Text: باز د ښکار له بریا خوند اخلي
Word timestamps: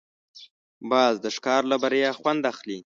باز 0.91 1.15
د 1.21 1.25
ښکار 1.35 1.61
له 1.71 1.77
بریا 1.83 2.11
خوند 2.19 2.41
اخلي 2.51 2.79